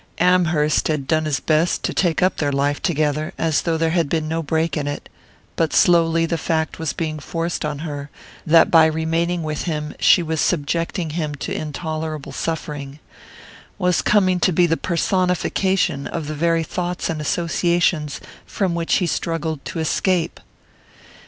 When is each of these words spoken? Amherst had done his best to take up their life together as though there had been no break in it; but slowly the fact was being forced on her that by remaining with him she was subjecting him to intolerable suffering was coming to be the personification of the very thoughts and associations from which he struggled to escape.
Amherst 0.17 0.87
had 0.87 1.05
done 1.05 1.25
his 1.25 1.39
best 1.39 1.83
to 1.83 1.93
take 1.93 2.23
up 2.23 2.37
their 2.37 2.51
life 2.51 2.81
together 2.81 3.35
as 3.37 3.61
though 3.61 3.77
there 3.77 3.91
had 3.91 4.09
been 4.09 4.27
no 4.27 4.41
break 4.41 4.75
in 4.75 4.87
it; 4.87 5.07
but 5.55 5.73
slowly 5.73 6.25
the 6.25 6.39
fact 6.39 6.79
was 6.79 6.91
being 6.91 7.19
forced 7.19 7.63
on 7.63 7.77
her 7.85 8.09
that 8.43 8.71
by 8.71 8.87
remaining 8.87 9.43
with 9.43 9.65
him 9.65 9.93
she 9.99 10.23
was 10.23 10.41
subjecting 10.41 11.11
him 11.11 11.35
to 11.35 11.53
intolerable 11.53 12.31
suffering 12.31 12.97
was 13.77 14.01
coming 14.01 14.39
to 14.39 14.51
be 14.51 14.65
the 14.65 14.75
personification 14.75 16.07
of 16.07 16.25
the 16.25 16.33
very 16.33 16.63
thoughts 16.63 17.07
and 17.07 17.21
associations 17.21 18.19
from 18.43 18.73
which 18.73 18.95
he 18.95 19.05
struggled 19.05 19.63
to 19.65 19.77
escape. 19.77 20.39